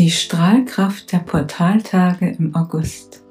[0.00, 3.22] Die Strahlkraft der Portaltage im August.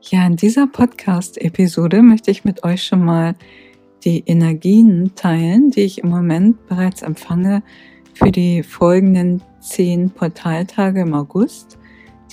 [0.00, 3.34] Ja, in dieser Podcast-Episode möchte ich mit euch schon mal
[4.02, 7.62] die Energien teilen, die ich im Moment bereits empfange
[8.14, 11.78] für die folgenden zehn Portaltage im August,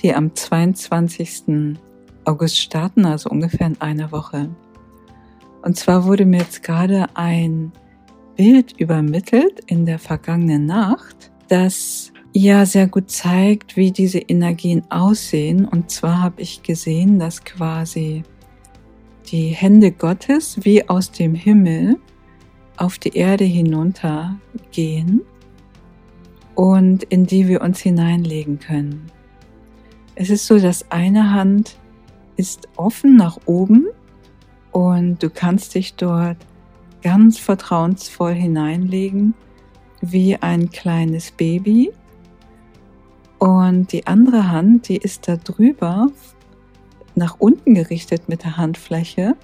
[0.02, 1.76] die am 22.
[2.24, 4.48] August starten, also ungefähr in einer Woche.
[5.62, 7.72] Und zwar wurde mir jetzt gerade ein
[8.36, 15.66] Bild übermittelt in der vergangenen Nacht, das ja sehr gut zeigt, wie diese Energien aussehen.
[15.66, 18.22] Und zwar habe ich gesehen, dass quasi
[19.30, 21.98] die Hände Gottes wie aus dem Himmel
[22.76, 25.20] auf die Erde hinuntergehen
[26.54, 29.10] und in die wir uns hineinlegen können.
[30.14, 31.78] Es ist so, dass eine Hand
[32.36, 33.86] ist offen nach oben
[34.72, 36.36] und du kannst dich dort
[37.02, 39.34] ganz vertrauensvoll hineinlegen
[40.00, 41.92] wie ein kleines Baby.
[43.38, 46.08] Und die andere Hand, die ist da drüber
[47.14, 49.34] nach unten gerichtet mit der Handfläche,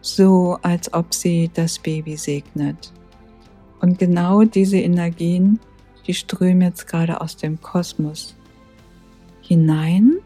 [0.00, 2.92] so als ob sie das Baby segnet.
[3.80, 5.60] Und genau diese Energien,
[6.06, 8.34] die strömen jetzt gerade aus dem Kosmos
[9.40, 10.18] hinein,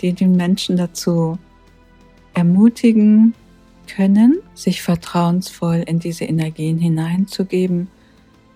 [0.00, 1.38] die den Menschen dazu
[2.34, 3.34] ermutigen,
[3.86, 7.88] können, sich vertrauensvoll in diese Energien hineinzugeben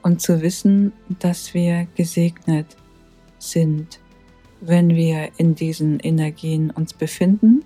[0.03, 2.77] und zu wissen, dass wir gesegnet
[3.39, 4.01] sind,
[4.61, 7.65] wenn wir in diesen Energien uns befinden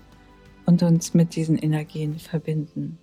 [0.67, 2.98] und uns mit diesen Energien verbinden.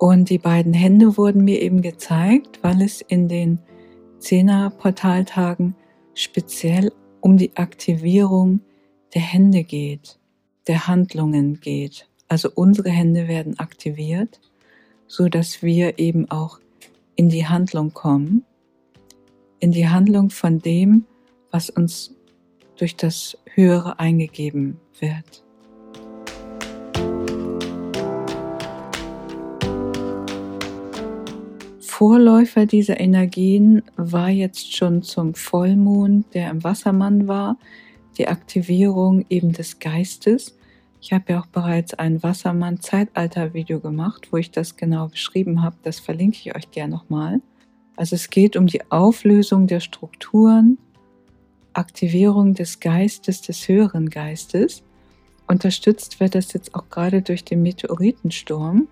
[0.00, 3.58] Und die beiden Hände wurden mir eben gezeigt, weil es in den
[4.18, 5.76] Zehner-Portaltagen
[6.14, 8.60] speziell um die Aktivierung
[9.12, 10.18] der Hände geht,
[10.68, 12.08] der Handlungen geht.
[12.28, 14.40] Also unsere Hände werden aktiviert,
[15.06, 16.60] so dass wir eben auch
[17.14, 18.46] in die Handlung kommen,
[19.58, 21.04] in die Handlung von dem,
[21.50, 22.16] was uns
[22.76, 25.44] durch das Höhere eingegeben wird.
[32.00, 37.58] Vorläufer dieser Energien war jetzt schon zum Vollmond, der im Wassermann war,
[38.16, 40.56] die Aktivierung eben des Geistes.
[41.02, 45.76] Ich habe ja auch bereits ein Wassermann-Zeitalter-Video gemacht, wo ich das genau beschrieben habe.
[45.82, 47.42] Das verlinke ich euch gerne nochmal.
[47.96, 50.78] Also es geht um die Auflösung der Strukturen,
[51.74, 54.82] Aktivierung des Geistes, des höheren Geistes.
[55.46, 58.88] Unterstützt wird das jetzt auch gerade durch den Meteoritensturm,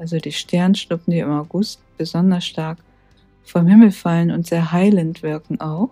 [0.00, 2.78] also die Sternschnuppen, die im August besonders stark
[3.44, 5.90] vom Himmel fallen und sehr heilend wirken auch.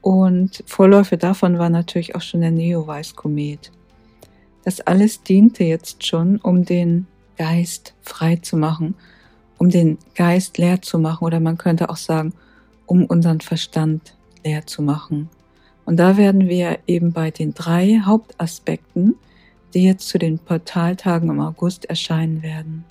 [0.00, 3.70] Und Vorläufe davon war natürlich auch schon der Neowise-Komet.
[4.64, 7.06] Das alles diente jetzt schon, um den
[7.36, 8.94] Geist frei zu machen,
[9.58, 12.32] um den Geist leer zu machen oder man könnte auch sagen,
[12.86, 15.28] um unseren Verstand leer zu machen.
[15.84, 19.16] Und da werden wir eben bei den drei Hauptaspekten,
[19.74, 22.84] die jetzt zu den Portaltagen im August erscheinen werden.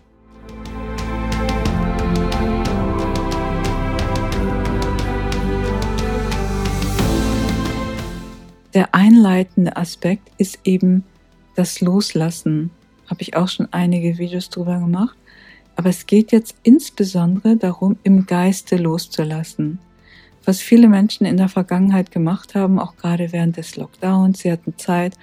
[8.74, 11.04] Der einleitende Aspekt ist eben
[11.56, 12.72] das Loslassen.
[13.08, 15.18] Habe ich auch schon einige Videos drüber gemacht.
[15.76, 19.80] Aber es geht jetzt insbesondere darum, im Geiste loszulassen.
[20.46, 24.78] Was viele Menschen in der Vergangenheit gemacht haben, auch gerade während des Lockdowns, sie hatten
[24.78, 25.18] Zeit,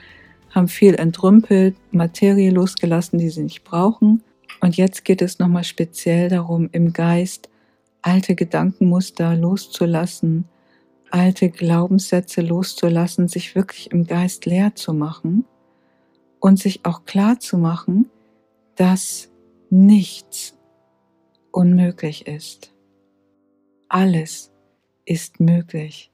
[0.51, 4.23] haben viel entrümpelt, Materie losgelassen, die sie nicht brauchen.
[4.61, 7.49] Und jetzt geht es nochmal speziell darum, im Geist
[8.03, 10.45] alte Gedankenmuster loszulassen,
[11.13, 15.45] alte Glaubenssätze loszulassen, sich wirklich im Geist leer zu machen
[16.41, 18.09] und sich auch klar zu machen,
[18.77, 19.29] dass
[19.71, 20.57] nichts
[21.51, 22.73] unmöglich ist.
[23.89, 24.51] Alles
[25.05, 26.11] ist möglich.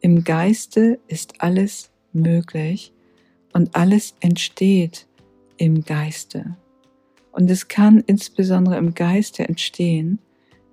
[0.00, 2.92] Im Geiste ist alles möglich
[3.52, 5.08] und alles entsteht
[5.56, 6.56] im Geiste.
[7.32, 10.18] Und es kann insbesondere im Geiste entstehen,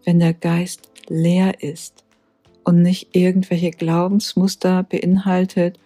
[0.04, 2.06] wenn der Geist leer ist
[2.64, 5.80] und nicht irgendwelche Glaubensmuster beinhaltet,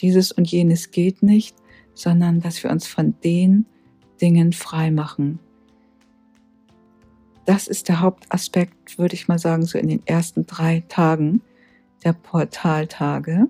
[0.00, 1.56] dieses und jenes geht nicht,
[1.94, 3.66] sondern dass wir uns von den
[4.20, 5.40] Dingen frei machen.
[7.44, 11.40] Das ist der Hauptaspekt, würde ich mal sagen, so in den ersten drei Tagen
[12.04, 13.48] der Portaltage.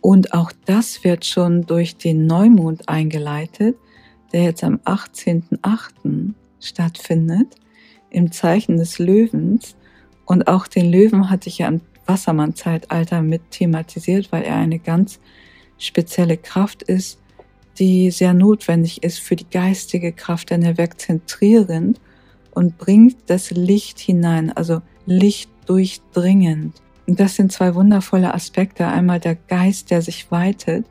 [0.00, 3.76] Und auch das wird schon durch den Neumond eingeleitet,
[4.32, 6.34] der jetzt am 18.08.
[6.60, 7.56] stattfindet,
[8.10, 9.76] im Zeichen des Löwens.
[10.24, 15.20] Und auch den Löwen hatte ich ja am Wassermann-Zeitalter mit thematisiert, weil er eine ganz
[15.78, 17.18] spezielle Kraft ist,
[17.78, 22.00] die sehr notwendig ist für die geistige Kraft, denn er wirkt zentrierend
[22.52, 26.80] und bringt das Licht hinein, also Licht durchdringend.
[27.06, 28.86] Und das sind zwei wundervolle Aspekte.
[28.86, 30.86] Einmal der Geist, der sich weitet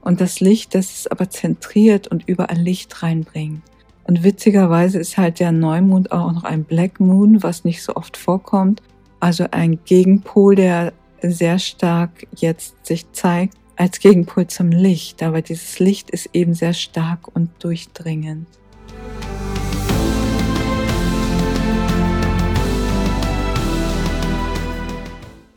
[0.00, 3.62] und das Licht, das es aber zentriert und überall Licht reinbringt.
[4.04, 8.16] Und witzigerweise ist halt der Neumond auch noch ein Black Moon, was nicht so oft
[8.16, 8.82] vorkommt.
[9.22, 10.92] Also ein Gegenpol, der
[11.22, 15.22] sehr stark jetzt sich zeigt als Gegenpol zum Licht.
[15.22, 18.48] Aber dieses Licht ist eben sehr stark und durchdringend.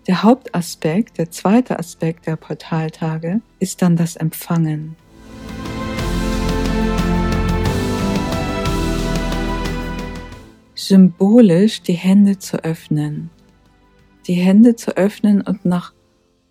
[0.06, 4.95] Der Hauptaspekt, der zweite Aspekt der Portaltage ist dann das Empfangen.
[10.75, 13.31] Symbolisch die Hände zu öffnen.
[14.27, 15.94] Die Hände zu öffnen und nach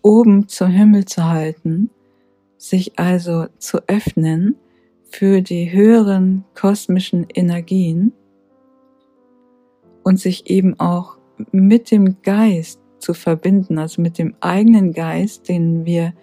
[0.01, 1.89] oben zum Himmel zu halten,
[2.57, 4.55] sich also zu öffnen
[5.03, 8.13] für die höheren kosmischen Energien
[10.03, 11.17] und sich eben auch
[11.51, 16.13] mit dem Geist zu verbinden, also mit dem eigenen Geist, den wir,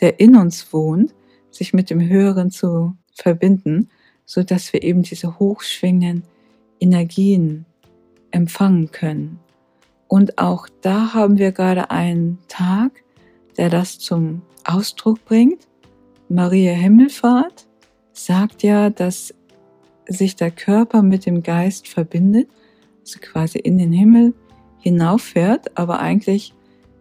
[0.00, 1.14] der in uns wohnt,
[1.50, 3.88] sich mit dem Höheren zu verbinden,
[4.24, 6.24] so dass wir eben diese hochschwingenden
[6.78, 7.66] Energien
[8.30, 9.38] empfangen können.
[10.10, 13.04] Und auch da haben wir gerade einen Tag,
[13.56, 15.68] der das zum Ausdruck bringt.
[16.28, 17.68] Maria Himmelfahrt
[18.12, 19.32] sagt ja, dass
[20.08, 22.48] sich der Körper mit dem Geist verbindet,
[23.02, 24.34] also quasi in den Himmel
[24.80, 26.54] hinauffährt, aber eigentlich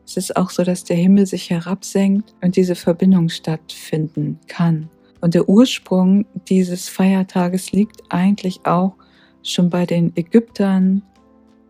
[0.05, 4.87] ist es auch so, dass der Himmel sich herabsenkt und diese Verbindung stattfinden kann.
[5.19, 8.93] Und der Ursprung dieses Feiertages liegt eigentlich auch
[9.41, 11.01] schon bei den Ägyptern,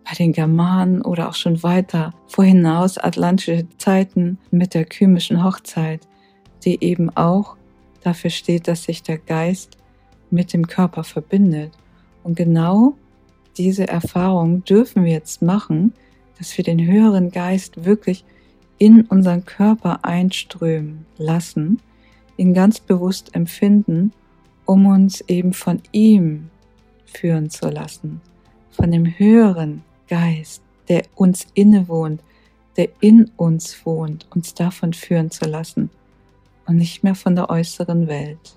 [0.09, 6.07] bei den Germanen oder auch schon weiter vorhinaus atlantische Zeiten mit der kymischen Hochzeit,
[6.65, 7.57] die eben auch
[8.01, 9.77] dafür steht, dass sich der Geist
[10.31, 11.73] mit dem Körper verbindet.
[12.23, 12.95] Und genau
[13.57, 15.94] diese Erfahrung dürfen wir jetzt machen,
[16.39, 18.25] dass wir den höheren Geist wirklich
[18.79, 21.81] in unseren Körper einströmen lassen,
[22.38, 24.13] ihn ganz bewusst empfinden,
[24.65, 26.50] um uns eben von ihm
[27.06, 28.21] führen zu lassen,
[28.71, 32.21] von dem höheren Geist, der uns innewohnt,
[32.77, 35.89] der in uns wohnt, uns davon führen zu lassen
[36.65, 38.56] und nicht mehr von der äußeren Welt.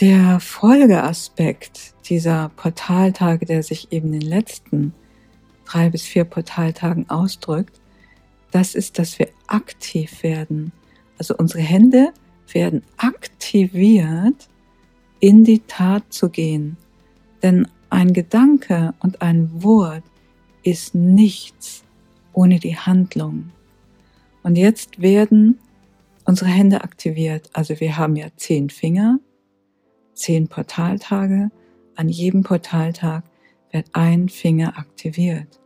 [0.00, 4.94] Der Folgeaspekt dieser Portaltage, der sich eben in den letzten
[5.64, 7.80] drei bis vier Portaltagen ausdrückt,
[8.50, 10.72] das ist, dass wir aktiv werden.
[11.18, 12.12] Also unsere Hände
[12.52, 14.49] werden aktiviert,
[15.20, 16.76] in die Tat zu gehen.
[17.42, 20.02] Denn ein Gedanke und ein Wort
[20.62, 21.84] ist nichts
[22.32, 23.50] ohne die Handlung.
[24.42, 25.58] Und jetzt werden
[26.24, 27.50] unsere Hände aktiviert.
[27.52, 29.18] Also wir haben ja zehn Finger,
[30.14, 31.50] zehn Portaltage.
[31.96, 33.24] An jedem Portaltag
[33.72, 35.60] wird ein Finger aktiviert.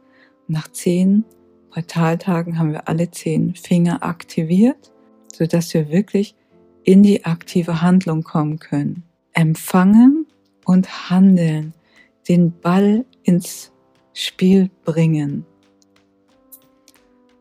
[0.48, 1.24] Und nach zehn
[1.70, 4.92] Portaltagen haben wir alle zehn Finger aktiviert,
[5.32, 6.34] sodass wir wirklich
[6.82, 9.04] in die aktive Handlung kommen können.
[9.34, 10.26] Empfangen
[10.64, 11.74] und handeln,
[12.28, 13.72] den Ball ins
[14.14, 15.44] Spiel bringen.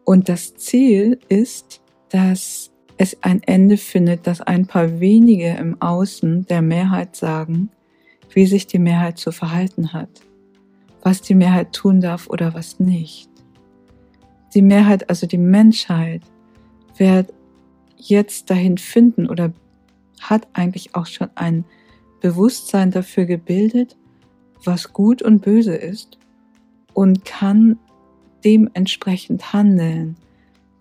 [0.04, 6.46] Und das Ziel ist, dass es ein Ende findet, dass ein paar wenige im Außen
[6.48, 7.70] der Mehrheit sagen,
[8.34, 10.10] wie sich die Mehrheit zu verhalten hat,
[11.02, 13.30] was die Mehrheit tun darf oder was nicht.
[14.54, 16.22] Die Mehrheit, also die Menschheit,
[16.98, 17.34] wird
[17.98, 19.54] jetzt dahin finden oder
[20.20, 21.66] hat eigentlich auch schon ein
[22.24, 23.96] Bewusstsein dafür gebildet,
[24.66, 26.18] was gut und böse ist
[26.94, 27.78] und kann
[28.44, 30.18] dementsprechend handeln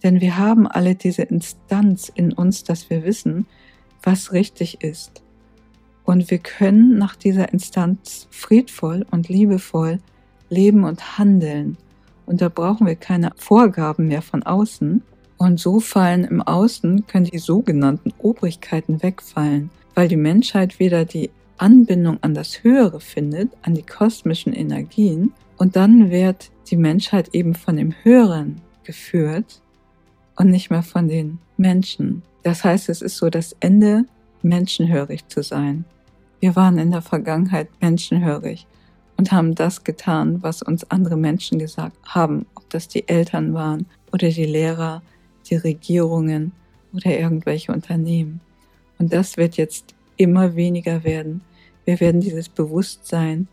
[0.02, 3.46] denn wir haben alle diese Instanz in uns, dass wir wissen,
[4.02, 5.22] was richtig ist.
[6.04, 10.00] Und wir können nach dieser Instanz friedvoll und liebevoll
[10.48, 11.76] leben und handeln.
[12.26, 15.02] Und da brauchen wir keine Vorgaben mehr von außen.
[15.38, 21.30] Und so fallen im Außen, können die sogenannten Obrigkeiten wegfallen, weil die Menschheit wieder die
[21.58, 25.32] Anbindung an das Höhere findet, an die kosmischen Energien.
[25.58, 29.60] Und dann wird die Menschheit eben von dem Höheren geführt
[30.36, 32.22] und nicht mehr von den Menschen.
[32.42, 34.04] Das heißt, es ist so das Ende,
[34.42, 35.84] menschenhörig zu sein.
[36.40, 38.66] Wir waren in der Vergangenheit menschenhörig
[39.16, 43.86] und haben das getan, was uns andere Menschen gesagt haben, ob das die Eltern waren
[44.12, 45.02] oder die Lehrer,
[45.48, 46.50] die Regierungen
[46.92, 48.40] oder irgendwelche Unternehmen.
[49.02, 51.40] Und das wird jetzt immer weniger werden.
[51.84, 53.48] Wir werden dieses Bewusstsein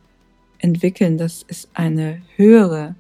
[0.60, 2.94] entwickeln, dass es eine höhere,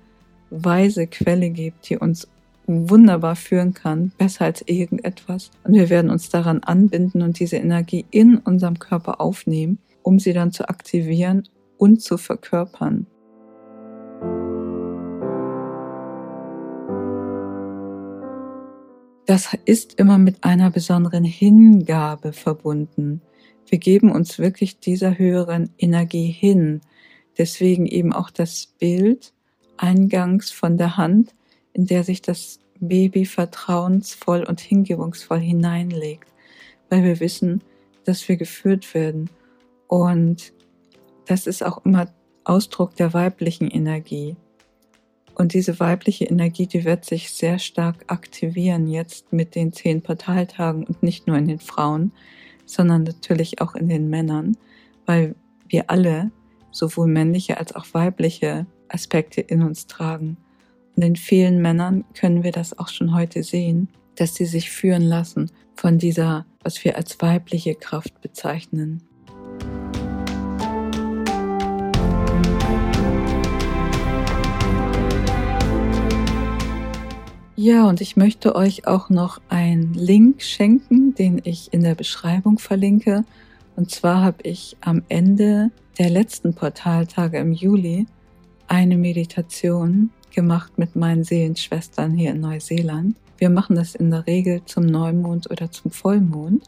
[0.49, 2.27] weise Quelle gibt, die uns
[2.65, 5.51] wunderbar führen kann, besser als irgendetwas.
[5.63, 10.33] Und wir werden uns daran anbinden und diese Energie in unserem Körper aufnehmen, um sie
[10.33, 13.05] dann zu aktivieren und zu verkörpern.
[19.29, 23.21] Das ist immer mit einer besonderen Hingabe verbunden.
[23.67, 26.81] Wir geben uns wirklich dieser höheren Energie hin.
[27.37, 29.31] Deswegen eben auch das Bild
[29.77, 31.35] eingangs von der Hand,
[31.73, 36.33] in der sich das Baby vertrauensvoll und hingebungsvoll hineinlegt,
[36.89, 37.61] weil wir wissen,
[38.05, 39.29] dass wir geführt werden.
[39.85, 40.53] Und
[41.27, 42.11] das ist auch immer
[42.45, 44.37] Ausdruck der weiblichen Energie.
[45.39, 50.83] Und diese weibliche Energie, die wird sich sehr stark aktivieren jetzt mit den zehn Portaltagen
[50.83, 52.11] und nicht nur in den Frauen,
[52.65, 54.57] sondern natürlich auch in den Männern,
[55.05, 55.35] weil
[55.69, 56.29] wir alle
[56.71, 60.35] sowohl männliche als auch weibliche Aspekte in uns tragen.
[60.97, 65.03] Und in vielen Männern können wir das auch schon heute sehen, dass sie sich führen
[65.03, 69.08] lassen von dieser, was wir als weibliche Kraft bezeichnen.
[77.61, 82.57] Ja, und ich möchte euch auch noch einen Link schenken, den ich in der Beschreibung
[82.57, 83.25] verlinke.
[83.75, 88.05] Und zwar habe ich am Ende der letzten Portaltage im Juli
[88.69, 93.17] eine Meditation gemacht mit meinen Seelenschwestern hier in Neuseeland.
[93.37, 96.63] Wir machen das in der Regel zum Neumond oder zum Vollmond.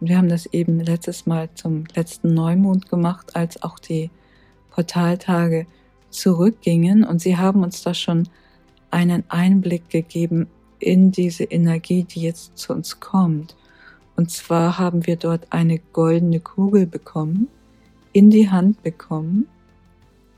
[0.00, 4.10] Und wir haben das eben letztes Mal zum letzten Neumond gemacht, als auch die
[4.70, 5.68] Portaltage
[6.10, 7.04] zurückgingen.
[7.04, 8.28] Und sie haben uns da schon
[8.94, 10.46] einen Einblick gegeben
[10.78, 13.56] in diese Energie, die jetzt zu uns kommt.
[14.16, 17.48] Und zwar haben wir dort eine goldene Kugel bekommen,
[18.12, 19.48] in die Hand bekommen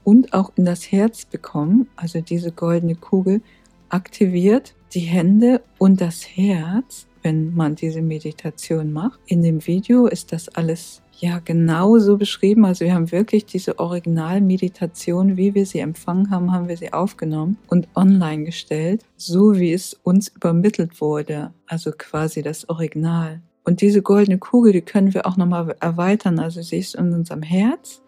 [0.04, 1.88] und auch in das Herz bekommen.
[1.96, 3.42] Also diese goldene Kugel
[3.90, 9.20] aktiviert die Hände und das Herz, wenn man diese Meditation macht.
[9.26, 12.64] In dem Video ist das alles ja genau so beschrieben.
[12.64, 17.58] Also wir haben wirklich diese Originalmeditation, wie wir sie empfangen haben, haben wir sie aufgenommen
[17.68, 21.52] und online gestellt, so wie es uns übermittelt wurde.
[21.66, 23.40] Also quasi das Original.
[23.64, 26.38] Und diese goldene Kugel, die können wir auch nochmal erweitern.
[26.38, 28.02] Also sie ist in unserem Herz,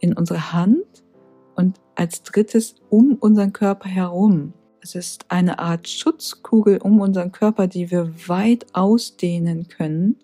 [0.00, 1.04] in unserer Hand
[1.54, 4.54] und als drittes um unseren Körper herum.
[4.80, 10.16] Es ist eine Art Schutzkugel um unseren Körper, die wir weit ausdehnen können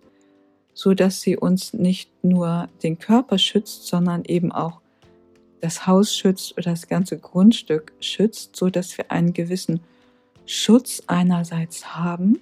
[0.79, 4.81] so dass sie uns nicht nur den Körper schützt, sondern eben auch
[5.61, 9.81] das Haus schützt oder das ganze Grundstück schützt, so dass wir einen gewissen
[10.47, 12.39] Schutz einerseits haben,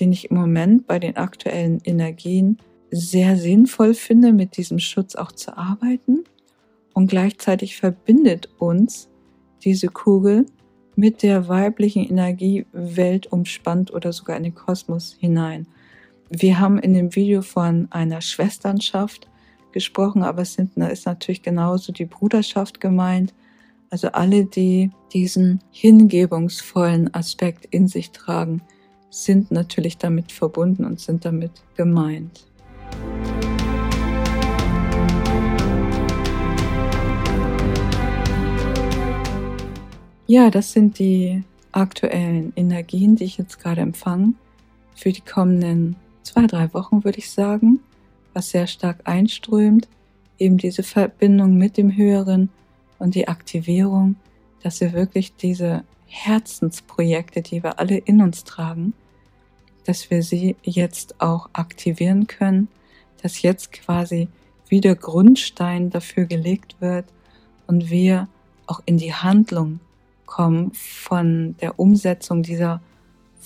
[0.00, 2.56] den ich im Moment bei den aktuellen Energien
[2.90, 6.24] sehr sinnvoll finde, mit diesem Schutz auch zu arbeiten.
[6.94, 9.10] Und gleichzeitig verbindet uns
[9.62, 10.46] diese Kugel
[10.96, 15.66] mit der weiblichen Energie weltumspannt oder sogar in den Kosmos hinein.
[16.30, 19.28] Wir haben in dem Video von einer Schwesternschaft
[19.72, 23.32] gesprochen, aber es sind, ist natürlich genauso die Bruderschaft gemeint.
[23.88, 28.60] Also alle, die diesen hingebungsvollen Aspekt in sich tragen,
[29.08, 32.46] sind natürlich damit verbunden und sind damit gemeint.
[40.26, 41.42] Ja, das sind die
[41.72, 44.34] aktuellen Energien, die ich jetzt gerade empfange
[44.94, 45.96] für die kommenden
[46.28, 47.80] zwei, drei Wochen, würde ich sagen,
[48.34, 49.88] was sehr stark einströmt,
[50.38, 52.50] eben diese Verbindung mit dem Höheren
[52.98, 54.16] und die Aktivierung,
[54.62, 58.92] dass wir wirklich diese Herzensprojekte, die wir alle in uns tragen,
[59.86, 62.68] dass wir sie jetzt auch aktivieren können,
[63.22, 64.28] dass jetzt quasi
[64.68, 67.06] wieder Grundstein dafür gelegt wird
[67.66, 68.28] und wir
[68.66, 69.80] auch in die Handlung
[70.26, 72.82] kommen von der Umsetzung dieser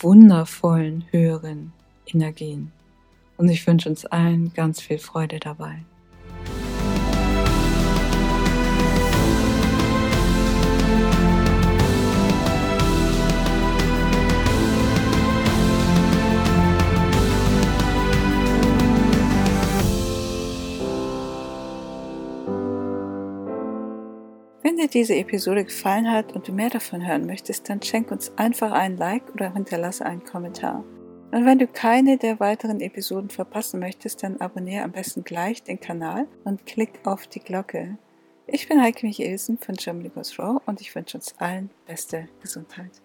[0.00, 1.72] wundervollen höheren
[2.06, 2.72] Energien.
[3.36, 5.84] Und ich wünsche uns allen ganz viel Freude dabei.
[24.64, 28.32] Wenn dir diese Episode gefallen hat und du mehr davon hören möchtest, dann schenk uns
[28.38, 30.84] einfach einen Like oder hinterlasse einen Kommentar.
[31.32, 35.80] Und wenn du keine der weiteren Episoden verpassen möchtest, dann abonniere am besten gleich den
[35.80, 37.96] Kanal und klick auf die Glocke.
[38.46, 43.00] Ich bin Heike Michelsen von Germany Goes Raw und ich wünsche uns allen beste Gesundheit.